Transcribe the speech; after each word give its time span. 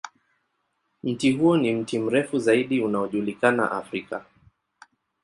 Mti 1.03 1.31
huo 1.31 1.57
ni 1.57 1.73
mti 1.73 1.99
mrefu 1.99 2.39
zaidi 2.39 2.81
unaojulikana 2.81 3.71
Afrika. 3.71 4.25